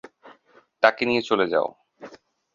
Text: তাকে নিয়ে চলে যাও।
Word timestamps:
তাকে 0.83 1.03
নিয়ে 1.05 1.21
চলে 1.21 1.45
যাও। 1.47 1.67